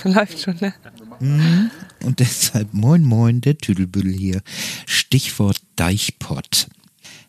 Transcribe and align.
Läuft 0.04 0.40
schon, 0.40 0.56
ne? 0.60 0.74
Mhm. 1.20 1.70
Und 2.02 2.20
deshalb 2.20 2.72
moin 2.72 3.02
moin, 3.02 3.40
der 3.40 3.58
Tüdelbüdel 3.58 4.12
hier. 4.12 4.42
Stichwort 4.86 5.60
Deichpott. 5.76 6.68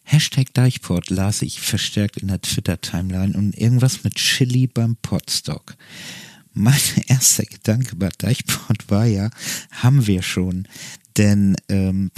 Hashtag 0.03 0.53
Deichpott 0.53 1.09
las 1.09 1.41
ich 1.41 1.61
verstärkt 1.61 2.17
in 2.17 2.27
der 2.27 2.41
Twitter-Timeline 2.41 3.33
und 3.37 3.57
irgendwas 3.57 4.03
mit 4.03 4.15
Chili 4.15 4.67
beim 4.67 4.97
Potstock. 5.01 5.75
Mein 6.53 6.79
erster 7.07 7.43
Gedanke 7.43 7.95
bei 7.95 8.09
Deichpott 8.17 8.89
war 8.89 9.05
ja, 9.05 9.29
haben 9.71 10.07
wir 10.07 10.21
schon. 10.21 10.67
Denn 11.17 11.55
ähm, 11.69 12.11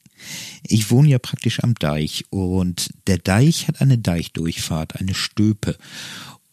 ich 0.62 0.90
wohne 0.90 1.08
ja 1.08 1.18
praktisch 1.18 1.62
am 1.62 1.74
Deich 1.74 2.24
und 2.30 2.90
der 3.06 3.18
Deich 3.18 3.68
hat 3.68 3.80
eine 3.80 3.98
Deichdurchfahrt, 3.98 4.96
eine 4.96 5.14
Stülpe. 5.14 5.76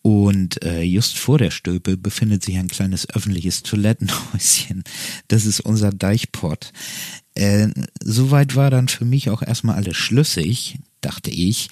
Und 0.03 0.61
äh, 0.63 0.81
just 0.81 1.17
vor 1.17 1.37
der 1.37 1.49
Stülpe 1.49 1.95
befindet 1.95 2.43
sich 2.43 2.57
ein 2.57 2.67
kleines 2.67 3.09
öffentliches 3.09 3.63
Toilettenhäuschen. 3.63 4.83
Das 5.29 5.45
ist 5.45 5.61
unser 5.61 5.91
Deichpott. 5.91 6.73
Äh, 7.35 7.69
soweit 8.03 8.55
war 8.57 8.69
dann 8.69 8.89
für 8.89 9.05
mich 9.05 9.29
auch 9.29 9.41
erstmal 9.41 9.77
alles 9.77 9.95
schlüssig, 9.95 10.77
dachte 10.99 11.31
ich. 11.31 11.69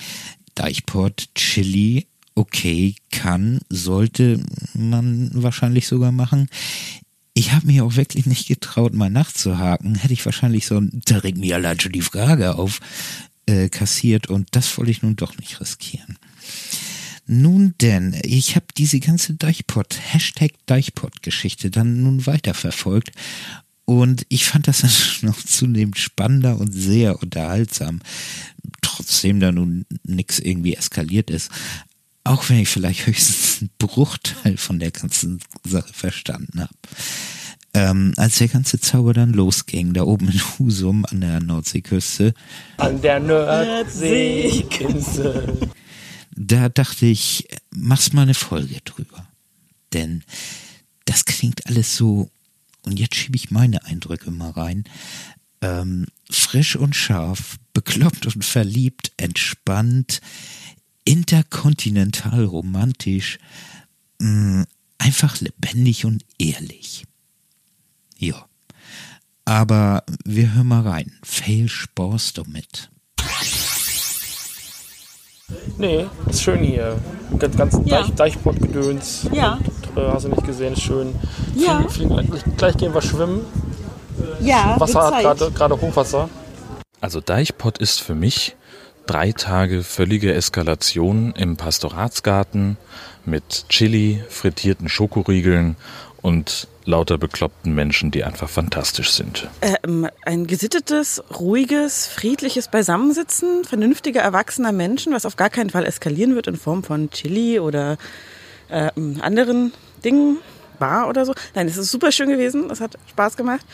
Deichpott, 0.56 1.26
Chili, 1.36 2.08
okay, 2.34 2.96
kann, 3.12 3.60
sollte 3.70 4.42
man 4.74 5.32
wahrscheinlich 5.34 5.88
sogar 5.88 6.14
machen. 6.14 6.48
Ich 7.34 7.52
habe 7.52 7.68
mich 7.68 7.82
auch 7.82 7.98
wirklich 7.98 8.28
nicht 8.28 8.48
getraut, 8.48 8.94
mal 8.94 9.10
nachzuhaken. 9.10 9.96
Hätte 9.96 10.14
ich 10.14 10.26
wahrscheinlich 10.26 10.66
so 10.68 10.80
direkt 10.82 11.38
mir 11.38 11.56
allein 11.56 11.82
schon 11.82 11.92
die 11.92 12.02
Frage 12.02 12.56
auf 12.56 12.80
äh, 13.46 13.68
kassiert 13.68 14.28
und 14.28 14.48
das 14.52 14.78
wollte 14.78 14.92
ich 14.92 15.02
nun 15.02 15.18
doch 15.18 15.38
nicht 15.38 15.60
riskieren. 15.60 16.18
Nun 17.26 17.76
denn, 17.80 18.20
ich 18.24 18.56
habe 18.56 18.66
diese 18.78 19.00
ganze 19.00 19.36
Deichpott, 19.36 19.98
Hashtag 20.00 20.52
Deichpott-Geschichte 20.66 21.72
dann 21.72 22.04
nun 22.04 22.26
weiterverfolgt 22.26 23.12
und 23.86 24.26
ich 24.30 24.46
fand 24.46 24.68
das 24.68 24.82
dann 24.82 24.92
noch 25.30 25.42
zunehmend 25.42 25.98
spannender 25.98 26.60
und 26.60 26.72
sehr 26.72 27.22
unterhaltsam. 27.22 28.00
Trotzdem 28.82 29.40
da 29.40 29.52
nun 29.52 29.86
nichts 30.04 30.40
irgendwie 30.40 30.76
eskaliert 30.76 31.30
ist. 31.30 31.52
Auch 32.24 32.50
wenn 32.50 32.60
ich 32.60 32.70
vielleicht 32.70 33.08
höchstens 33.08 33.62
einen 33.62 33.72
Bruchteil 33.80 34.58
von 34.58 34.80
der 34.80 34.92
ganzen 34.92 35.40
Sache 35.66 35.92
verstanden 35.94 36.62
habe. 36.62 36.74
Ähm, 37.74 38.14
als 38.18 38.38
der 38.38 38.50
ganze 38.50 38.80
Zauber 38.80 39.14
dann 39.14 39.34
losging, 39.34 39.94
da 39.94 40.04
oben 40.04 40.30
in 40.30 40.40
Husum 40.60 41.04
an 41.06 41.22
der 41.22 41.40
Nordseeküste. 41.40 42.36
An 42.78 43.02
der 43.02 43.20
Nordseeküste. 43.20 45.70
Da 46.36 46.70
dachte 46.70 47.06
ich, 47.06 47.48
mach's 47.72 48.14
mal 48.14 48.24
eine 48.24 48.34
Folge 48.34 48.80
drüber. 48.82 49.28
Denn 49.94 50.24
das 51.06 51.26
klingt 51.26 51.66
alles 51.68 51.98
so, 51.98 52.30
und 52.84 53.00
jetzt 53.00 53.16
schiebe 53.16 53.36
ich 53.36 53.52
meine 53.52 53.84
Eindrücke 53.86 54.32
mal 54.32 54.52
rein, 54.52 54.86
ähm, 55.62 56.06
frisch 56.30 56.76
und 56.76 56.96
scharf, 56.96 57.58
bekloppt 57.74 58.26
und 58.34 58.44
verliebt, 58.44 59.12
entspannt, 59.18 60.22
interkontinental 61.04 62.46
romantisch, 62.46 63.40
mh, 64.20 64.62
mm, 64.62 64.66
einfach 64.98 65.42
lebendig 65.42 66.06
und 66.06 66.24
ehrlich. 66.38 67.06
Ja. 68.18 68.46
Aber 69.46 70.06
wir 70.24 70.54
hören 70.54 70.68
mal 70.68 70.88
rein. 70.88 71.18
Fail 71.24 71.68
Sporst 71.68 72.38
damit. 72.38 72.92
Nee, 75.78 76.06
ist 76.30 76.44
schön 76.44 76.60
hier. 76.60 76.98
Ganz, 77.40 77.58
ganz 77.58 77.80
ja. 77.86 78.02
Deich, 78.02 78.12
Deichpott-Gedöns. 78.14 79.28
Ja. 79.32 79.60
Und, 79.96 80.02
äh, 80.02 80.08
hast 80.12 80.26
du 80.26 80.30
nicht 80.30 80.46
gesehen, 80.46 80.74
ist 80.74 80.82
schön. 80.82 81.16
Ja. 81.56 81.88
Fliegen, 81.88 82.16
fliegen, 82.16 82.58
gleich 82.58 82.78
gehen 82.78 82.94
wir 82.94 83.02
schwimmen. 83.02 83.46
Ja. 84.40 84.76
Wasser 84.80 85.12
hat 85.12 85.56
gerade 85.56 85.80
Hochwasser. 85.80 86.30
Also 87.00 87.20
Deichpott 87.22 87.78
ist 87.80 88.02
für 88.02 88.16
mich 88.16 88.56
drei 89.08 89.32
Tage 89.32 89.84
völlige 89.84 90.34
Eskalation 90.34 91.34
im 91.36 91.58
Pastoratsgarten 91.58 92.78
mit 93.26 93.66
Chili, 93.70 94.24
frittierten 94.30 94.90
Schokoriegeln 94.90 95.76
und 96.22 96.68
lauter 96.86 97.18
bekloppten 97.18 97.74
Menschen, 97.74 98.12
die 98.12 98.24
einfach 98.24 98.50
fantastisch 98.50 99.12
sind. 99.12 99.48
Ähm, 99.62 100.08
ein 100.24 100.48
gesittetes, 100.48 101.24
ruhiges, 101.40 102.08
friedliches 102.08 102.68
Beisammensitzen 102.68 103.64
vernünftiger, 103.66 104.22
erwachsener 104.22 104.72
Menschen, 104.72 105.14
was 105.14 105.26
auf 105.26 105.36
gar 105.36 105.50
keinen 105.50 105.70
Fall 105.70 105.86
eskalieren 105.86 106.36
wird 106.36 106.48
in 106.48 106.56
Form 106.56 106.84
von 106.84 107.10
Chili 107.12 107.60
oder 107.60 107.98
äh, 108.70 108.90
anderen 109.22 109.74
Dingen, 110.04 110.38
Bar 110.80 111.08
oder 111.08 111.26
so. 111.26 111.34
Nein, 111.54 111.68
es 111.68 111.78
ist 111.78 111.92
super 111.92 112.12
schön 112.12 112.30
gewesen, 112.30 112.70
es 112.72 112.82
hat 112.82 112.98
Spaß 113.12 113.38
gemacht. 113.38 113.66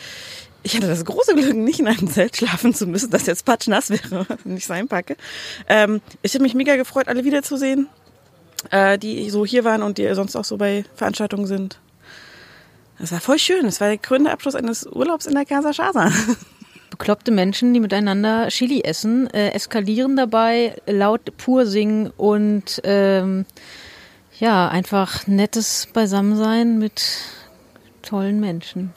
Ich 0.62 0.76
hatte 0.76 0.86
das 0.86 1.04
große 1.04 1.34
Glück, 1.34 1.54
nicht 1.54 1.80
in 1.80 1.88
einem 1.88 2.08
Zelt 2.12 2.36
schlafen 2.36 2.74
zu 2.74 2.86
müssen, 2.86 3.10
das 3.10 3.26
jetzt 3.26 3.44
patschnass 3.44 3.90
wäre, 3.90 4.26
wenn 4.44 4.56
ich 4.56 4.64
es 4.64 4.70
einpacke. 4.70 5.16
Ähm, 5.68 6.02
ich 6.22 6.34
habe 6.34 6.42
mich 6.42 6.54
mega 6.54 6.76
gefreut, 6.76 7.08
alle 7.08 7.24
wiederzusehen, 7.24 7.88
äh, 8.70 8.98
die 8.98 9.30
so 9.30 9.46
hier 9.46 9.64
waren 9.64 9.82
und 9.82 9.98
die 9.98 10.14
sonst 10.14 10.36
auch 10.36 10.44
so 10.44 10.58
bei 10.58 10.84
Veranstaltungen 10.94 11.46
sind. 11.46 11.80
Das 12.98 13.12
war 13.12 13.20
voll 13.20 13.38
schön. 13.38 13.64
Das 13.64 13.80
war 13.80 13.88
der 13.88 13.98
grüne 13.98 14.30
Abschluss 14.30 14.54
eines 14.54 14.86
Urlaubs 14.86 15.26
in 15.26 15.34
der 15.34 15.44
Casa 15.44 15.72
Chasa. 15.72 16.10
Bekloppte 16.90 17.30
Menschen, 17.30 17.74
die 17.74 17.80
miteinander 17.80 18.48
Chili 18.48 18.80
essen, 18.82 19.28
äh, 19.30 19.50
eskalieren 19.50 20.16
dabei, 20.16 20.76
laut 20.86 21.36
pur 21.36 21.66
singen 21.66 22.10
und 22.16 22.80
ähm, 22.82 23.44
ja, 24.40 24.68
einfach 24.68 25.26
nettes 25.26 25.88
Beisammensein 25.92 26.78
mit 26.78 27.02
tollen 28.02 28.40
Menschen. 28.40 28.92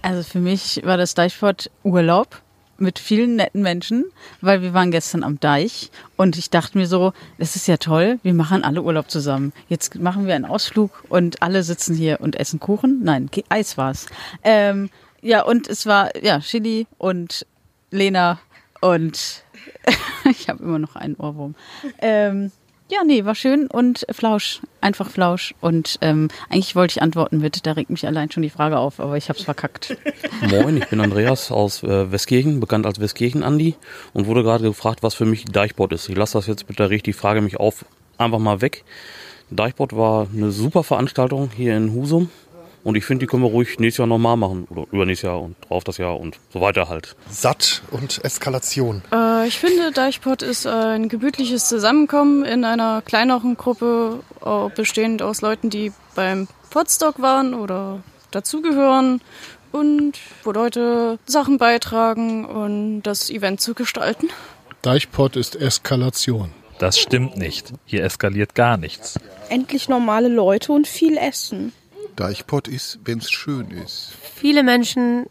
Also 0.00 0.22
für 0.22 0.38
mich 0.38 0.82
war 0.84 0.96
das 0.96 1.14
Deichfort 1.14 1.70
Urlaub 1.82 2.40
mit 2.78 2.98
vielen 2.98 3.36
netten 3.36 3.62
Menschen, 3.62 4.04
weil 4.40 4.62
wir 4.62 4.74
waren 4.74 4.90
gestern 4.90 5.22
am 5.22 5.40
Deich 5.40 5.90
und 6.16 6.36
ich 6.36 6.50
dachte 6.50 6.78
mir 6.78 6.86
so, 6.86 7.12
das 7.38 7.56
ist 7.56 7.66
ja 7.66 7.76
toll, 7.76 8.18
wir 8.22 8.34
machen 8.34 8.64
alle 8.64 8.82
Urlaub 8.82 9.10
zusammen. 9.10 9.52
Jetzt 9.68 9.94
machen 9.96 10.26
wir 10.26 10.34
einen 10.34 10.44
Ausflug 10.44 11.04
und 11.08 11.42
alle 11.42 11.62
sitzen 11.62 11.94
hier 11.94 12.20
und 12.20 12.36
essen 12.36 12.60
Kuchen. 12.60 13.00
Nein, 13.02 13.30
Eis 13.48 13.76
war's. 13.76 14.06
Ähm, 14.42 14.90
ja, 15.22 15.42
und 15.42 15.68
es 15.68 15.86
war 15.86 16.10
ja 16.22 16.40
Chili 16.40 16.86
und 16.98 17.46
Lena 17.90 18.40
und 18.80 19.44
ich 20.30 20.48
habe 20.48 20.62
immer 20.62 20.78
noch 20.78 20.96
einen 20.96 21.16
Ohrwurm. 21.16 21.54
Ähm, 21.98 22.52
ja, 22.90 23.02
nee, 23.04 23.24
war 23.24 23.34
schön 23.34 23.66
und 23.66 24.06
Flausch, 24.10 24.60
einfach 24.80 25.10
Flausch. 25.10 25.54
Und 25.60 25.98
ähm, 26.02 26.28
eigentlich 26.50 26.76
wollte 26.76 26.92
ich 26.92 27.02
antworten 27.02 27.38
mit, 27.38 27.66
da 27.66 27.72
regt 27.72 27.90
mich 27.90 28.06
allein 28.06 28.30
schon 28.30 28.42
die 28.42 28.50
Frage 28.50 28.78
auf, 28.78 29.00
aber 29.00 29.16
ich 29.16 29.28
habe 29.28 29.38
es 29.38 29.44
verkackt. 29.44 29.96
Moin, 30.50 30.76
ich 30.76 30.88
bin 30.88 31.00
Andreas 31.00 31.50
aus 31.50 31.82
äh, 31.82 32.12
Westkirchen, 32.12 32.60
bekannt 32.60 32.86
als 32.86 33.00
Westkirchen-Andi 33.00 33.74
und 34.12 34.26
wurde 34.26 34.42
gerade 34.42 34.64
gefragt, 34.64 35.02
was 35.02 35.14
für 35.14 35.24
mich 35.24 35.46
Deichbord 35.46 35.92
ist. 35.92 36.08
Ich 36.08 36.16
lasse 36.16 36.38
das 36.38 36.46
jetzt 36.46 36.68
mit 36.68 36.78
der 36.78 36.90
richtig 36.90 37.16
Frage 37.16 37.40
mich 37.40 37.56
auf, 37.58 37.84
einfach 38.18 38.38
mal 38.38 38.60
weg. 38.60 38.84
Deichbord 39.50 39.96
war 39.96 40.26
eine 40.34 40.50
super 40.50 40.82
Veranstaltung 40.82 41.50
hier 41.54 41.76
in 41.76 41.92
Husum 41.92 42.28
und 42.84 42.96
ich 42.96 43.04
finde, 43.06 43.24
die 43.24 43.26
können 43.26 43.42
wir 43.42 43.50
ruhig 43.50 43.78
nächstes 43.78 43.98
Jahr 43.98 44.06
nochmal 44.06 44.36
machen. 44.36 44.66
Oder 44.68 44.84
übernächstes 44.92 45.26
Jahr 45.26 45.40
und 45.40 45.56
drauf 45.68 45.84
das 45.84 45.96
Jahr 45.96 46.20
und 46.20 46.38
so 46.52 46.60
weiter 46.60 46.88
halt. 46.88 47.16
Satt 47.30 47.82
und 47.90 48.22
Eskalation. 48.22 49.02
Äh, 49.10 49.48
ich 49.48 49.58
finde, 49.58 49.90
Deichpot 49.90 50.42
ist 50.42 50.66
ein 50.66 51.08
gemütliches 51.08 51.66
Zusammenkommen 51.66 52.44
in 52.44 52.64
einer 52.64 53.02
kleineren 53.02 53.56
Gruppe, 53.56 54.20
äh, 54.44 54.68
bestehend 54.76 55.22
aus 55.22 55.40
Leuten, 55.40 55.70
die 55.70 55.92
beim 56.14 56.46
Podstock 56.70 57.20
waren 57.22 57.54
oder 57.54 58.02
dazugehören 58.30 59.22
und 59.72 60.18
wo 60.44 60.52
Leute 60.52 61.18
Sachen 61.24 61.56
beitragen 61.56 62.44
und 62.44 63.02
das 63.02 63.30
Event 63.30 63.60
zu 63.60 63.74
gestalten. 63.74 64.28
Deichpot 64.82 65.36
ist 65.36 65.56
Eskalation. 65.56 66.52
Das 66.78 66.98
stimmt 66.98 67.36
nicht. 67.38 67.72
Hier 67.86 68.04
eskaliert 68.04 68.54
gar 68.54 68.76
nichts. 68.76 69.18
Endlich 69.48 69.88
normale 69.88 70.28
Leute 70.28 70.72
und 70.72 70.86
viel 70.86 71.16
Essen. 71.16 71.72
Deichpott 72.16 72.68
ist, 72.68 73.00
wenn 73.04 73.18
es 73.18 73.30
schön 73.30 73.70
ist. 73.70 74.12
Viele 74.34 74.62
Menschen, 74.62 75.26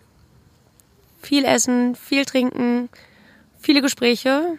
viel 1.22 1.46
Essen, 1.46 1.96
viel 1.96 2.26
Trinken, 2.26 2.90
viele 3.60 3.82
Gespräche, 3.82 4.58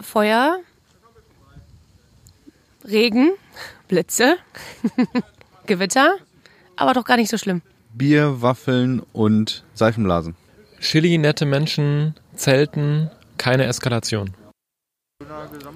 Feuer, 0.00 0.58
Regen, 2.84 3.30
Blitze, 3.88 4.36
Gewitter, 5.66 6.16
aber 6.76 6.92
doch 6.92 7.04
gar 7.04 7.16
nicht 7.16 7.30
so 7.30 7.38
schlimm. 7.38 7.62
Bier, 7.94 8.42
Waffeln 8.42 9.00
und 9.12 9.64
Seifenblasen. 9.74 10.36
Chili, 10.80 11.16
nette 11.16 11.46
Menschen, 11.46 12.14
Zelten, 12.34 13.10
keine 13.38 13.64
Eskalation. 13.64 14.34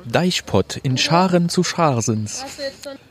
Deichpott 0.04 0.76
in 0.76 0.98
Scharen 0.98 1.48
zu 1.48 1.64
Scharsens. 1.64 2.44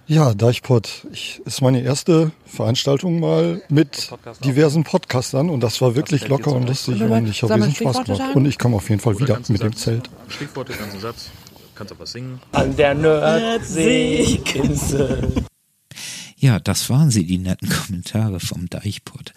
Ja, 0.09 0.33
Deichpott 0.33 1.07
ich, 1.11 1.39
ist 1.45 1.61
meine 1.61 1.81
erste 1.81 2.31
Veranstaltung 2.43 3.19
mal 3.19 3.61
mit 3.69 4.09
diversen 4.43 4.83
Podcastern 4.83 5.51
und 5.51 5.61
das 5.61 5.79
war 5.81 5.93
wirklich 5.93 6.27
locker 6.27 6.51
und 6.51 6.65
lustig 6.65 6.99
und 7.03 7.27
ich 7.27 7.43
habe 7.43 7.53
riesen 7.53 7.75
Spaß 7.75 8.05
gemacht. 8.05 8.35
Und 8.35 8.47
ich 8.47 8.57
komme 8.57 8.77
auf 8.77 8.89
jeden 8.89 9.01
Fall 9.01 9.19
wieder 9.19 9.39
mit 9.49 9.61
dem 9.61 9.75
Zelt. 9.75 10.09
Stichworte, 10.27 10.73
ganzen 10.73 10.99
Satz. 10.99 11.29
Kannst 11.75 11.93
auch 11.93 11.99
was 11.99 12.13
singen. 12.13 12.39
An 12.53 12.75
der 12.75 12.95
Nordseeküste. 12.95 15.31
Ja, 16.37 16.59
das 16.59 16.89
waren 16.89 17.11
sie, 17.11 17.27
die 17.27 17.37
netten 17.37 17.69
Kommentare 17.69 18.39
vom 18.39 18.67
Deichpot. 18.67 19.35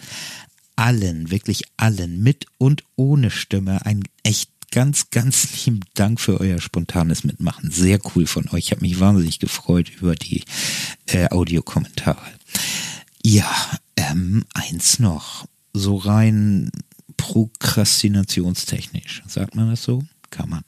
Allen, 0.74 1.30
wirklich 1.30 1.64
allen, 1.76 2.22
mit 2.22 2.46
und 2.56 2.82
ohne 2.96 3.30
Stimme, 3.30 3.84
ein 3.84 4.04
echt 4.22 4.51
ganz, 4.72 5.10
ganz 5.10 5.64
lieben 5.64 5.80
Dank 5.94 6.20
für 6.20 6.40
euer 6.40 6.60
spontanes 6.60 7.22
Mitmachen. 7.22 7.70
Sehr 7.70 8.00
cool 8.14 8.26
von 8.26 8.48
euch. 8.48 8.64
Ich 8.64 8.70
habe 8.72 8.80
mich 8.80 8.98
wahnsinnig 8.98 9.38
gefreut 9.38 9.92
über 10.00 10.16
die 10.16 10.42
äh, 11.06 11.28
Audiokommentare. 11.28 12.26
Ja, 13.22 13.54
ähm, 13.96 14.44
eins 14.54 14.98
noch. 14.98 15.46
So 15.72 15.96
rein 15.96 16.72
prokrastinationstechnisch. 17.16 19.22
Sagt 19.28 19.54
man 19.54 19.70
das 19.70 19.84
so? 19.84 20.02
Kann 20.30 20.48
man. 20.48 20.64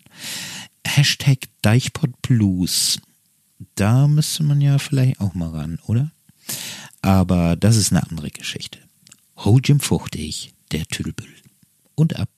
Hashtag 0.87 1.49
Deichpot 1.63 2.23
Blues. 2.23 3.01
Da 3.75 4.07
müsste 4.07 4.45
man 4.45 4.61
ja 4.61 4.79
vielleicht 4.79 5.21
auch 5.21 5.35
mal 5.35 5.49
ran, 5.49 5.81
oder? 5.87 6.13
Aber 7.03 7.57
das 7.57 7.77
ist 7.77 7.91
eine 7.91 8.09
andere 8.09 8.31
Geschichte. 8.31 8.79
Ho 9.39 9.59
Jim 9.59 9.81
Fuchtig, 9.81 10.55
der 10.71 10.87
Tüdelbüll. 10.87 11.35
Und 11.95 12.17
ab. 12.17 12.29